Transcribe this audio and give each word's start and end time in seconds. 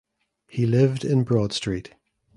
He 0.47 0.65
lived 0.65 1.05
in 1.05 1.21
Broad 1.23 1.53
Street. 1.53 1.93